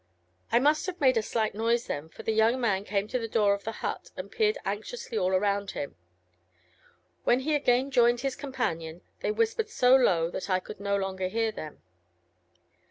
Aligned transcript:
I 0.51 0.57
must 0.57 0.87
have 0.87 0.99
made 0.99 1.15
a 1.15 1.21
slight 1.21 1.53
noise 1.53 1.85
then, 1.85 2.09
for 2.09 2.23
the 2.23 2.31
young 2.33 2.59
man 2.59 2.85
came 2.85 3.07
to 3.09 3.19
the 3.19 3.27
door 3.27 3.53
of 3.53 3.65
the 3.65 3.71
hut, 3.85 4.09
and 4.17 4.31
peered 4.31 4.57
anxiously 4.65 5.15
all 5.15 5.29
round 5.39 5.69
him. 5.69 5.95
When 7.23 7.41
he 7.41 7.53
again 7.53 7.91
joined 7.91 8.21
his 8.21 8.35
companion, 8.35 9.01
they 9.19 9.31
whispered 9.31 9.69
so 9.69 9.95
low, 9.95 10.31
that 10.31 10.49
I 10.49 10.59
could 10.59 10.79
no 10.79 10.95
longer 10.97 11.27
hear 11.27 11.51
them." 11.51 11.83